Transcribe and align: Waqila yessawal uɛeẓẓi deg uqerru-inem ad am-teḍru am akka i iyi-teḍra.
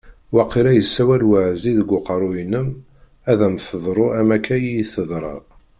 Waqila 0.35 0.71
yessawal 0.75 1.21
uɛeẓẓi 1.29 1.71
deg 1.79 1.89
uqerru-inem 1.97 2.67
ad 3.31 3.39
am-teḍru 3.47 4.07
am 4.19 4.29
akka 4.35 4.55
i 4.59 4.63
iyi-teḍra. 4.69 5.35